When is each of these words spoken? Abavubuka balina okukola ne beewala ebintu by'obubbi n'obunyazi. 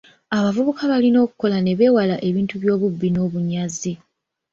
Abavubuka 0.37 0.81
balina 0.91 1.17
okukola 1.25 1.57
ne 1.61 1.73
beewala 1.79 2.15
ebintu 2.29 2.55
by'obubbi 2.61 3.07
n'obunyazi. 3.11 3.93